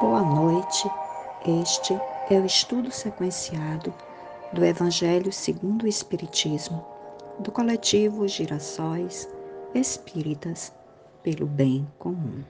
Boa 0.00 0.22
noite. 0.22 0.90
Este 1.46 1.92
é 2.30 2.40
o 2.40 2.46
estudo 2.46 2.90
sequenciado 2.90 3.92
do 4.50 4.64
Evangelho 4.64 5.30
segundo 5.30 5.82
o 5.82 5.86
Espiritismo, 5.86 6.82
do 7.38 7.52
coletivo 7.52 8.26
Girassóis 8.26 9.28
Espíritas 9.74 10.72
pelo 11.22 11.44
Bem 11.46 11.86
Comum. 11.98 12.42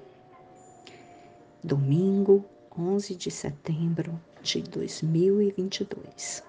Domingo, 1.64 2.44
11 2.78 3.16
de 3.16 3.32
setembro 3.32 4.20
de 4.40 4.62
2022. 4.62 6.44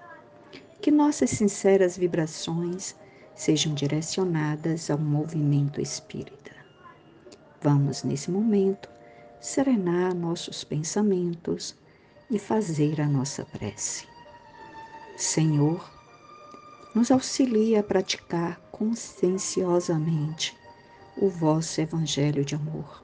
Que 0.79 0.91
nossas 0.91 1.31
sinceras 1.31 1.97
vibrações 1.97 2.95
sejam 3.33 3.73
direcionadas 3.73 4.91
ao 4.91 4.99
movimento 4.99 5.81
espírita. 5.81 6.51
Vamos, 7.59 8.03
nesse 8.03 8.29
momento, 8.29 8.87
serenar 9.41 10.13
nossos 10.13 10.63
pensamentos 10.63 11.75
e 12.29 12.37
fazer 12.37 13.01
a 13.01 13.07
nossa 13.07 13.43
prece. 13.43 14.05
Senhor, 15.17 15.83
nos 16.93 17.09
auxilia 17.09 17.79
a 17.79 17.83
praticar 17.83 18.61
conscienciosamente 18.71 20.55
o 21.17 21.27
vosso 21.27 21.81
Evangelho 21.81 22.45
de 22.45 22.53
amor, 22.53 23.03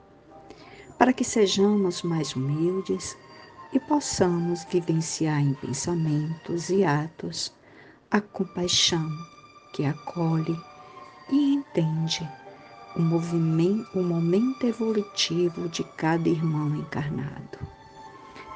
para 0.96 1.12
que 1.12 1.24
sejamos 1.24 2.02
mais 2.02 2.34
humildes 2.36 3.16
e 3.72 3.80
possamos 3.80 4.64
vivenciar 4.64 5.40
em 5.40 5.54
pensamentos 5.54 6.70
e 6.70 6.84
atos 6.84 7.52
a 8.10 8.20
compaixão 8.20 9.10
que 9.72 9.84
acolhe 9.84 10.58
e 11.30 11.54
entende 11.54 12.26
o, 12.98 13.02
movimento, 13.02 13.98
o 13.98 14.02
momento 14.02 14.66
evolutivo 14.66 15.68
de 15.68 15.84
cada 15.84 16.28
irmão 16.28 16.76
encarnado, 16.76 17.58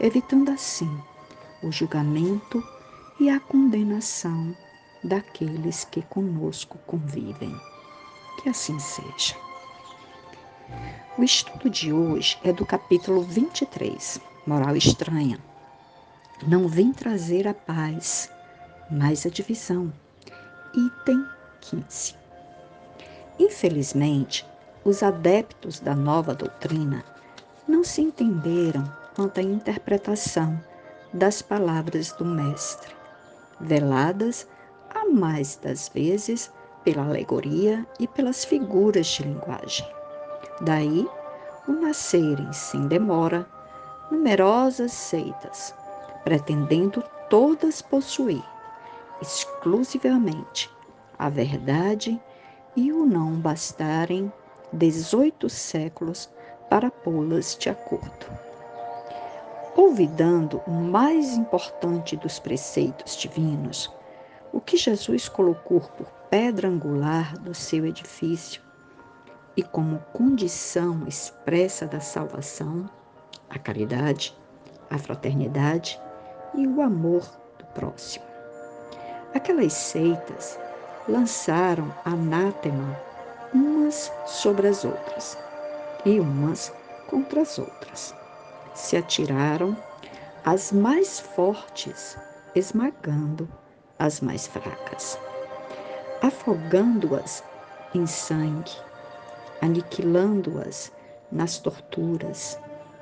evitando 0.01 0.51
assim 0.51 1.01
o 1.63 1.71
julgamento 1.71 2.63
e 3.21 3.31
a 3.31 3.39
condenação 3.39 4.55
daqueles 5.05 5.85
que 5.85 6.03
conosco 6.03 6.77
convivem. 6.87 7.55
Que 8.43 8.49
assim 8.49 8.79
seja. 8.81 9.37
O 11.17 11.23
estudo 11.23 11.71
de 11.71 11.93
hoje 11.93 12.37
é 12.43 12.53
do 12.53 12.67
capítulo 12.67 13.23
23, 13.23 14.21
Moral 14.47 14.77
Estranha. 14.77 15.39
Não 16.49 16.67
vem 16.67 16.93
trazer 16.93 17.47
a 17.47 17.55
paz, 17.55 18.29
mas 18.91 19.25
a 19.25 19.29
divisão. 19.29 19.93
Item 20.75 21.25
15. 21.61 22.22
Infelizmente, 23.43 24.47
os 24.85 25.03
adeptos 25.03 25.81
da 25.81 25.97
nova 25.97 26.33
doutrina 26.33 27.05
não 27.67 27.83
se 27.83 28.01
entenderam 28.01 28.85
quanto 29.17 29.41
à 29.41 29.43
interpretação 29.43 30.57
das 31.13 31.43
palavras 31.43 32.13
do 32.13 32.25
Mestre, 32.25 32.95
veladas 33.61 34.47
a 34.95 35.07
mais 35.07 35.57
das 35.57 35.89
vezes 35.89 36.53
pela 36.85 37.05
alegoria 37.05 37.85
e 37.99 38.07
pelas 38.07 38.45
figuras 38.45 39.09
de 39.09 39.25
linguagem. 39.25 39.89
Daí 40.61 41.05
o 41.67 41.73
nascerem 41.73 42.53
sem 42.53 42.87
demora 42.87 43.45
numerosas 44.09 44.93
seitas, 44.93 45.75
pretendendo 46.23 47.03
todas 47.29 47.83
possuir 47.83 48.45
exclusivamente 49.21 50.71
a 51.19 51.29
verdade 51.29 52.23
e 52.77 52.93
o 52.93 53.05
não 53.05 53.33
bastarem 53.35 54.33
dezoito 54.73 55.49
séculos 55.49 56.31
para 56.71 56.91
pô-las 56.91 57.57
de 57.59 57.69
acordo. 57.69 58.27
Olvidando 59.77 60.63
o 60.67 60.71
mais 60.71 61.35
importante 61.35 62.17
dos 62.17 62.39
preceitos 62.39 63.17
divinos, 63.17 63.91
o 64.53 64.61
que 64.61 64.77
Jesus 64.77 65.29
colocou 65.29 65.81
por 65.81 66.07
pedra 66.31 66.69
angular 66.69 67.37
do 67.39 67.55
seu 67.55 67.87
edifício 67.87 68.63
e 69.57 69.63
como 69.63 69.99
condição 70.13 71.07
expressa 71.07 71.87
da 71.87 72.01
salvação, 72.01 72.89
a 73.51 73.59
caridade, 73.59 74.37
a 74.91 74.99
fraternidade 74.99 76.01
e 76.55 76.67
o 76.67 76.81
amor 76.81 77.23
do 77.59 77.65
próximo. 77.67 78.25
Aquelas 79.35 79.73
seitas 79.73 80.59
lançaram 81.09 81.93
anátema 82.05 82.97
umas 83.53 84.13
sobre 84.27 84.69
as 84.69 84.85
outras 84.85 85.37
e 86.05 86.21
umas 86.21 86.73
contra 87.09 87.43
as 87.43 87.59
outras. 87.59 88.15
Se 88.75 88.97
atiraram 88.97 89.77
as 90.45 90.73
mais 90.73 91.21
fortes, 91.21 92.17
esmagando 92.55 93.49
as 93.99 94.21
mais 94.21 94.47
fracas, 94.47 95.19
afogando-as 96.23 97.45
em 97.95 98.07
sangue, 98.07 98.73
aniquilando-as 99.61 100.93
nas 101.31 101.59
torturas 101.59 102.59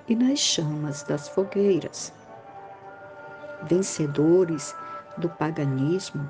e 0.08 0.14
nas 0.16 0.38
chamas 0.38 1.02
das 1.04 1.28
fogueiras. 1.28 2.12
Vencedores 3.62 4.74
do 5.16 5.28
paganismo, 5.28 6.28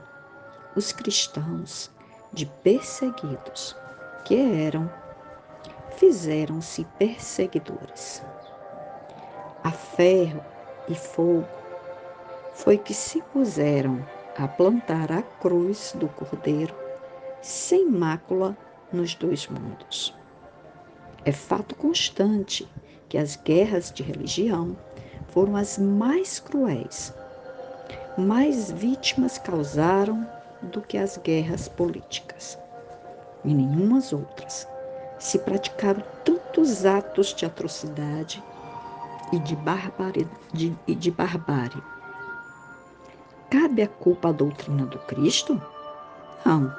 os 0.77 0.93
cristãos 0.93 1.91
de 2.33 2.47
perseguidos 2.47 3.77
que 4.25 4.37
eram, 4.37 4.91
fizeram-se 5.97 6.85
perseguidores. 6.99 8.23
A 9.65 9.71
ferro 9.71 10.43
e 10.89 10.95
fogo 10.95 11.47
foi 12.55 12.79
que 12.79 12.95
se 12.95 13.21
puseram 13.33 14.05
a 14.37 14.47
plantar 14.47 15.11
a 15.13 15.23
cruz 15.23 15.93
do 15.97 16.09
Cordeiro 16.09 16.75
sem 17.43 17.87
mácula 17.87 18.57
nos 18.93 19.15
dois 19.15 19.47
mundos. 19.49 20.15
É 21.25 21.33
fato 21.33 21.75
constante 21.75 22.67
que 23.09 23.19
as 23.19 23.37
guerras 23.37 23.93
de 23.93 24.03
religião 24.03 24.77
foram 25.29 25.57
as 25.57 25.79
mais 25.79 26.39
cruéis, 26.39 27.13
mais 28.17 28.71
vítimas 28.71 29.37
causaram 29.37 30.27
do 30.63 30.81
que 30.81 30.99
as 30.99 31.17
guerras 31.17 31.69
políticas. 31.69 32.59
E 33.45 33.55
nenhumas 33.55 34.13
outras 34.13 34.69
se 35.19 35.39
praticaram 35.39 36.03
tantos 36.25 36.85
atos 36.85 37.35
de 37.35 37.45
atrocidade 37.47 38.43
e 39.33 39.39
de, 39.39 39.55
barbárie, 39.57 40.29
de, 40.53 40.77
e 40.87 40.95
de 40.95 41.11
barbárie. 41.11 41.83
Cabe 43.51 43.83
a 43.83 43.89
culpa 43.89 44.29
à 44.29 44.33
doutrina 44.33 44.87
do 44.87 44.99
Cristo? 45.01 45.61
Não. 46.45 46.73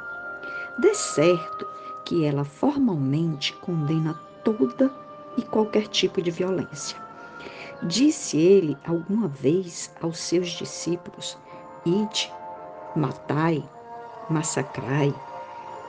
De 0.79 0.95
certo 0.95 1.67
que 2.05 2.25
ela 2.25 2.43
formalmente 2.43 3.53
condena 3.53 4.13
toda 4.43 4.91
e 5.37 5.41
qualquer 5.41 5.87
tipo 5.87 6.21
de 6.21 6.31
violência. 6.31 6.97
Disse 7.83 8.37
ele 8.37 8.77
alguma 8.85 9.27
vez 9.27 9.91
aos 10.01 10.17
seus 10.17 10.49
discípulos: 10.49 11.37
Ide, 11.85 12.31
matai, 12.95 13.63
massacrai, 14.29 15.13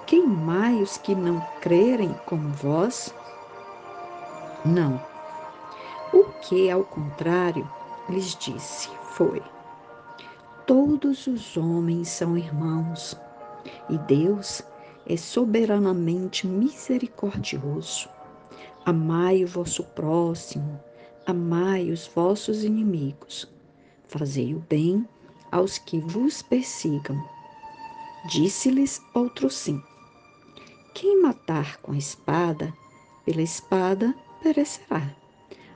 queimai 0.07 0.83
os 0.83 0.97
que 0.99 1.15
não 1.15 1.41
crerem 1.61 2.15
como 2.27 2.49
vós? 2.51 3.15
Não. 4.65 5.01
O 6.13 6.25
que, 6.43 6.71
ao 6.71 6.85
contrário, 6.85 7.69
lhes 8.09 8.37
disse 8.37 8.89
foi: 9.03 9.43
Todos 10.67 11.27
os 11.27 11.57
homens 11.57 12.09
são 12.09 12.37
irmãos, 12.39 13.19
e 13.89 13.99
Deus 13.99 14.63
é 15.07 15.17
soberanamente 15.17 16.47
misericordioso. 16.47 18.09
Amai 18.85 19.43
o 19.45 19.49
vosso 19.49 19.85
próximo, 19.85 20.81
amai 21.27 21.91
os 21.91 22.07
vossos 22.07 22.65
inimigos, 22.65 23.49
fazei 24.07 24.55
o 24.55 24.61
bem 24.69 25.09
aos 25.53 25.77
que 25.77 26.01
vos 26.01 26.41
persigam. 26.41 27.23
Disse-lhes 28.25 29.03
outro 29.13 29.51
sim. 29.51 29.83
Quem 30.95 31.21
matar 31.21 31.77
com 31.79 31.93
a 31.93 31.99
espada, 31.99 32.73
pela 33.25 33.43
espada 33.43 34.15
perecerá. 34.43 35.15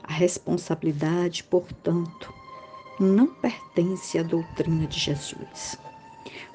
A 0.03 0.11
responsabilidade, 0.11 1.43
portanto, 1.43 2.33
não 2.99 3.27
pertence 3.27 4.17
à 4.17 4.23
doutrina 4.23 4.87
de 4.87 4.99
Jesus, 4.99 5.77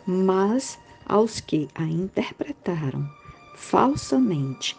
mas 0.07 0.79
aos 1.07 1.41
que 1.41 1.69
a 1.75 1.85
interpretaram 1.85 3.09
falsamente 3.55 4.77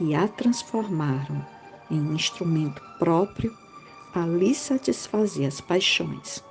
e 0.00 0.14
a 0.14 0.26
transformaram 0.26 1.46
em 1.90 2.14
instrumento 2.14 2.82
próprio 2.98 3.56
a 4.14 4.26
lhe 4.26 4.54
satisfazer 4.54 5.46
as 5.46 5.60
paixões 5.60 6.42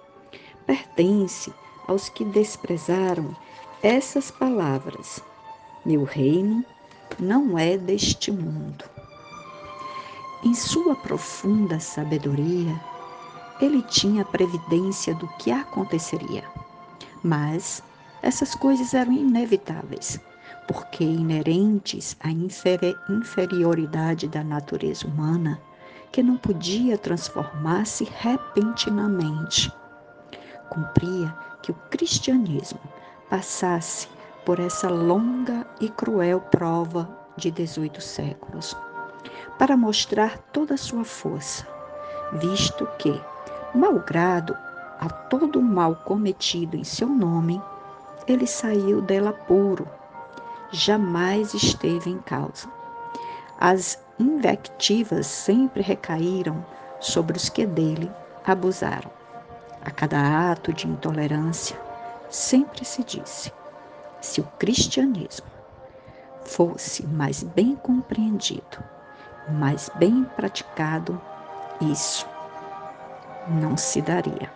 pertence 0.65 1.53
aos 1.87 2.09
que 2.09 2.25
desprezaram 2.25 3.35
essas 3.81 4.31
palavras: 4.31 5.21
Meu 5.85 6.03
reino 6.03 6.63
não 7.19 7.57
é 7.57 7.77
deste 7.77 8.31
mundo. 8.31 8.83
Em 10.43 10.53
sua 10.53 10.95
profunda 10.95 11.79
sabedoria, 11.79 12.79
ele 13.61 13.81
tinha 13.83 14.25
previdência 14.25 15.15
do 15.15 15.27
que 15.37 15.51
aconteceria. 15.51 16.43
Mas 17.23 17.81
essas 18.21 18.53
coisas 18.53 18.93
eram 18.93 19.13
inevitáveis, 19.13 20.19
porque 20.67 21.03
inerentes 21.03 22.15
à 22.19 22.29
inferioridade 22.29 24.27
da 24.27 24.43
natureza 24.43 25.07
humana, 25.07 25.59
que 26.11 26.21
não 26.21 26.37
podia 26.37 26.97
transformar-se 26.97 28.03
repentinamente. 28.19 29.71
Cumpria 30.69 31.33
que 31.61 31.71
o 31.71 31.75
cristianismo 31.89 32.79
passasse 33.29 34.07
por 34.45 34.59
essa 34.59 34.89
longa 34.89 35.65
e 35.79 35.89
cruel 35.89 36.39
prova 36.39 37.09
de 37.35 37.49
18 37.51 37.99
séculos, 37.99 38.77
para 39.57 39.75
mostrar 39.75 40.37
toda 40.53 40.75
a 40.75 40.77
sua 40.77 41.03
força, 41.03 41.67
visto 42.33 42.87
que, 42.99 43.19
malgrado 43.73 44.55
a 44.99 45.09
todo 45.09 45.59
o 45.59 45.63
mal 45.63 45.95
cometido 45.95 46.77
em 46.77 46.83
seu 46.83 47.07
nome, 47.07 47.61
ele 48.27 48.47
saiu 48.47 49.01
dela 49.01 49.33
puro, 49.33 49.87
jamais 50.71 51.53
esteve 51.53 52.09
em 52.09 52.19
causa. 52.19 52.69
As 53.59 53.99
invectivas 54.19 55.27
sempre 55.27 55.81
recaíram 55.81 56.65
sobre 56.99 57.37
os 57.37 57.49
que 57.49 57.65
dele 57.65 58.11
abusaram. 58.45 59.11
A 59.85 59.91
cada 59.91 60.51
ato 60.51 60.73
de 60.73 60.87
intolerância, 60.87 61.79
sempre 62.29 62.83
se 62.83 63.03
disse: 63.03 63.51
se 64.19 64.41
o 64.41 64.43
cristianismo 64.59 65.45
fosse 66.43 67.05
mais 67.05 67.43
bem 67.43 67.75
compreendido, 67.75 68.83
mais 69.59 69.89
bem 69.95 70.23
praticado, 70.35 71.21
isso 71.79 72.27
não 73.47 73.77
se 73.77 74.01
daria. 74.01 74.51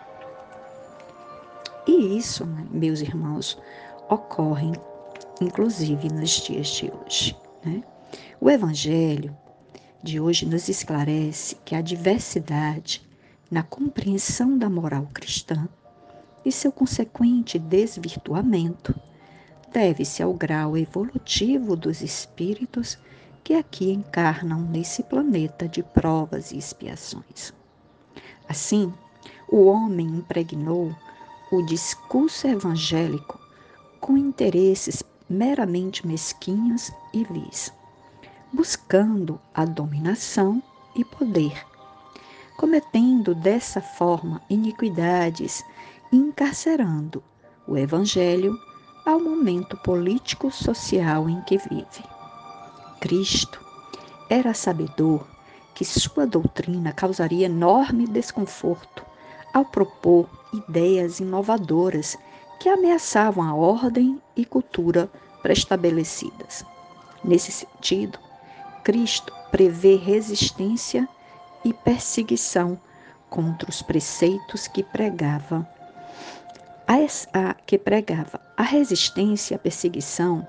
E 1.86 2.18
isso, 2.18 2.44
né, 2.44 2.66
meus 2.70 3.00
irmãos, 3.00 3.56
ocorre 4.08 4.72
inclusive 5.40 6.08
nos 6.12 6.30
dias 6.30 6.68
de 6.68 6.92
hoje. 6.92 7.36
Né? 7.64 7.82
O 8.40 8.50
Evangelho 8.50 9.36
de 10.02 10.20
hoje 10.20 10.46
nos 10.46 10.68
esclarece 10.68 11.56
que 11.64 11.74
a 11.74 11.80
diversidade 11.80 13.02
na 13.50 13.62
compreensão 13.62 14.56
da 14.56 14.70
moral 14.70 15.08
cristã 15.12 15.68
e 16.44 16.52
seu 16.52 16.70
consequente 16.70 17.58
desvirtuamento 17.58 18.94
deve-se 19.72 20.22
ao 20.22 20.32
grau 20.32 20.76
evolutivo 20.76 21.76
dos 21.76 22.00
espíritos 22.00 22.98
que 23.42 23.54
aqui 23.54 23.90
encarnam 23.90 24.60
nesse 24.60 25.02
planeta 25.02 25.68
de 25.68 25.82
provas 25.82 26.52
e 26.52 26.58
expiações. 26.58 27.52
Assim, 28.48 28.92
o 29.48 29.64
homem 29.66 30.06
impregnou 30.06 30.94
o 31.50 31.62
discurso 31.62 32.46
evangélico 32.46 33.40
com 34.00 34.16
interesses 34.16 35.02
meramente 35.28 36.06
mesquinhos 36.06 36.90
e 37.12 37.24
vis, 37.24 37.72
buscando 38.52 39.40
a 39.54 39.64
dominação 39.64 40.62
e 40.94 41.04
poder, 41.04 41.64
cometendo 42.60 43.34
dessa 43.34 43.80
forma 43.80 44.42
iniquidades 44.50 45.64
encarcerando 46.12 47.24
o 47.66 47.74
evangelho 47.74 48.54
ao 49.06 49.18
momento 49.18 49.78
político-social 49.78 51.26
em 51.26 51.40
que 51.40 51.56
vive. 51.56 52.04
Cristo 53.00 53.64
era 54.28 54.52
sabedor 54.52 55.26
que 55.74 55.86
sua 55.86 56.26
doutrina 56.26 56.92
causaria 56.92 57.46
enorme 57.46 58.06
desconforto 58.06 59.06
ao 59.54 59.64
propor 59.64 60.28
ideias 60.52 61.18
inovadoras 61.18 62.18
que 62.60 62.68
ameaçavam 62.68 63.42
a 63.42 63.54
ordem 63.54 64.20
e 64.36 64.44
cultura 64.44 65.10
preestabelecidas. 65.40 66.62
Nesse 67.24 67.50
sentido, 67.50 68.18
Cristo 68.84 69.32
prevê 69.50 69.96
resistência 69.96 71.08
e 71.64 71.72
perseguição 71.72 72.78
contra 73.28 73.68
os 73.68 73.82
preceitos 73.82 74.66
que 74.66 74.82
pregava 74.82 75.66
a, 77.32 77.54
que 77.66 77.78
pregava 77.78 78.40
a 78.56 78.62
resistência 78.62 79.56
a 79.56 79.58
perseguição 79.58 80.46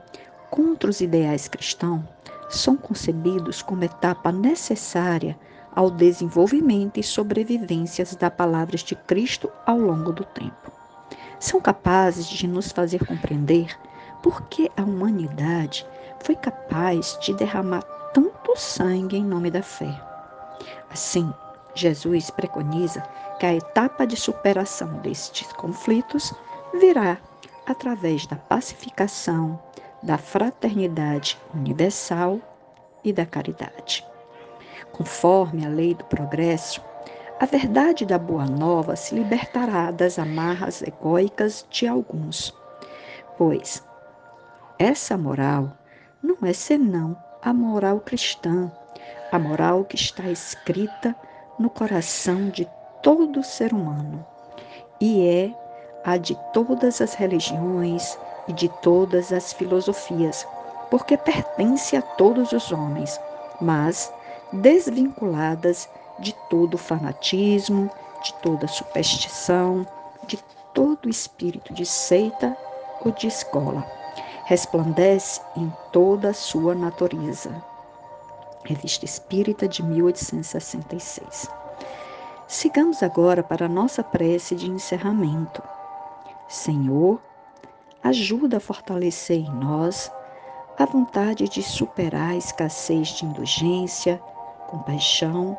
contra 0.49 0.89
os 0.89 0.99
ideais 0.99 1.47
cristãos 1.47 2.03
são 2.49 2.75
concebidos 2.75 3.61
como 3.61 3.83
etapa 3.83 4.31
necessária 4.31 5.37
ao 5.73 5.89
desenvolvimento 5.89 6.99
e 6.99 7.03
sobrevivências 7.03 8.15
da 8.15 8.29
palavra 8.29 8.75
de 8.75 8.95
Cristo 8.95 9.49
ao 9.65 9.77
longo 9.77 10.11
do 10.11 10.25
tempo. 10.25 10.71
São 11.39 11.61
capazes 11.61 12.27
de 12.27 12.47
nos 12.47 12.71
fazer 12.71 13.05
compreender 13.05 13.77
por 14.21 14.41
que 14.43 14.69
a 14.75 14.83
humanidade 14.83 15.85
foi 16.19 16.35
capaz 16.35 17.17
de 17.21 17.33
derramar 17.33 17.83
tanto 18.13 18.55
sangue 18.57 19.17
em 19.17 19.23
nome 19.23 19.49
da 19.49 19.63
fé. 19.63 20.10
Assim, 20.91 21.33
Jesus 21.73 22.29
preconiza 22.29 23.01
que 23.39 23.45
a 23.45 23.55
etapa 23.55 24.05
de 24.05 24.15
superação 24.15 24.93
destes 24.99 25.51
conflitos 25.53 26.33
virá 26.79 27.17
através 27.65 28.25
da 28.25 28.35
pacificação, 28.35 29.59
da 30.03 30.17
fraternidade 30.17 31.39
universal 31.53 32.39
e 33.03 33.13
da 33.13 33.25
caridade. 33.25 34.05
Conforme 34.91 35.65
a 35.65 35.69
lei 35.69 35.93
do 35.93 36.03
progresso, 36.05 36.83
a 37.39 37.45
verdade 37.45 38.05
da 38.05 38.19
Boa 38.19 38.45
Nova 38.45 38.95
se 38.95 39.15
libertará 39.15 39.89
das 39.91 40.19
amarras 40.19 40.81
egóicas 40.81 41.65
de 41.69 41.87
alguns, 41.87 42.53
pois 43.37 43.83
essa 44.77 45.17
moral 45.17 45.71
não 46.21 46.37
é 46.43 46.53
senão 46.53 47.17
a 47.41 47.53
moral 47.53 47.99
cristã, 47.99 48.71
a 49.31 49.39
moral 49.39 49.85
que 49.85 49.95
está 49.95 50.29
escrita 50.29 51.15
no 51.57 51.69
coração 51.69 52.49
de 52.49 52.67
todo 53.01 53.43
ser 53.43 53.73
humano 53.73 54.25
e 54.99 55.27
é 55.27 55.53
a 56.03 56.17
de 56.17 56.37
todas 56.53 57.01
as 57.01 57.13
religiões 57.13 58.17
e 58.47 58.53
de 58.53 58.67
todas 58.81 59.31
as 59.31 59.53
filosofias, 59.53 60.45
porque 60.89 61.15
pertence 61.15 61.95
a 61.95 62.01
todos 62.01 62.51
os 62.51 62.71
homens, 62.71 63.19
mas 63.59 64.11
desvinculadas 64.51 65.87
de 66.19 66.33
todo 66.49 66.77
fanatismo, 66.77 67.89
de 68.23 68.33
toda 68.35 68.67
superstição, 68.67 69.85
de 70.27 70.37
todo 70.73 71.09
espírito 71.09 71.73
de 71.73 71.85
seita 71.85 72.55
ou 73.03 73.11
de 73.11 73.27
escola. 73.27 73.85
Resplandece 74.45 75.41
em 75.55 75.71
toda 75.91 76.29
a 76.29 76.33
sua 76.33 76.75
natureza. 76.75 77.70
Revista 78.63 79.05
Espírita 79.05 79.67
de 79.67 79.83
1866. 79.83 81.49
Sigamos 82.47 83.01
agora 83.01 83.41
para 83.41 83.65
a 83.65 83.69
nossa 83.69 84.03
prece 84.03 84.55
de 84.55 84.69
encerramento. 84.69 85.63
Senhor, 86.47 87.19
ajuda 88.03 88.57
a 88.57 88.59
fortalecer 88.59 89.39
em 89.39 89.51
nós 89.51 90.11
a 90.77 90.85
vontade 90.85 91.47
de 91.47 91.63
superar 91.63 92.31
a 92.31 92.37
escassez 92.37 93.09
de 93.09 93.25
indulgência, 93.25 94.17
compaixão 94.67 95.57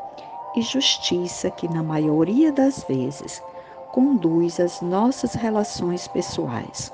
e 0.54 0.62
justiça 0.62 1.50
que, 1.50 1.68
na 1.68 1.82
maioria 1.82 2.52
das 2.52 2.84
vezes, 2.84 3.42
conduz 3.90 4.60
as 4.60 4.80
nossas 4.80 5.34
relações 5.34 6.06
pessoais. 6.08 6.92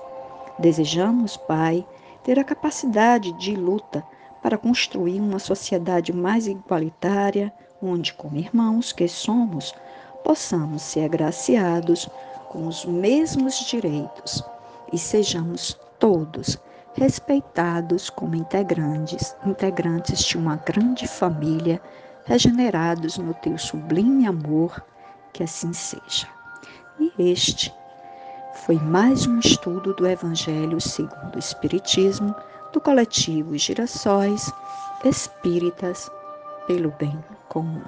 Desejamos, 0.58 1.36
Pai, 1.36 1.86
ter 2.22 2.38
a 2.38 2.44
capacidade 2.44 3.32
de 3.32 3.54
luta 3.54 4.04
para 4.42 4.58
construir 4.58 5.20
uma 5.20 5.38
sociedade 5.38 6.12
mais 6.12 6.46
igualitária, 6.46 7.52
onde, 7.82 8.12
como 8.12 8.36
irmãos 8.36 8.92
que 8.92 9.08
somos, 9.08 9.74
possamos 10.24 10.82
ser 10.82 11.04
agraciados 11.04 12.08
com 12.48 12.66
os 12.66 12.84
mesmos 12.84 13.58
direitos 13.66 14.44
e 14.92 14.98
sejamos 14.98 15.78
todos 15.98 16.58
respeitados 16.94 18.10
como 18.10 18.34
integrantes, 18.34 19.36
integrantes 19.46 20.24
de 20.24 20.36
uma 20.36 20.56
grande 20.56 21.06
família, 21.06 21.80
regenerados 22.24 23.18
no 23.18 23.32
teu 23.34 23.56
sublime 23.56 24.26
amor, 24.26 24.84
que 25.32 25.42
assim 25.42 25.72
seja. 25.72 26.26
E 26.98 27.12
este 27.18 27.72
foi 28.66 28.76
mais 28.76 29.26
um 29.26 29.38
estudo 29.38 29.94
do 29.94 30.06
Evangelho 30.06 30.80
segundo 30.80 31.36
o 31.36 31.38
Espiritismo 31.38 32.34
do 32.72 32.80
coletivo 32.80 33.56
Girassóis 33.56 34.52
Espíritas 35.04 36.10
pelo 36.66 36.90
Bem 36.92 37.22
Comum. 37.48 37.82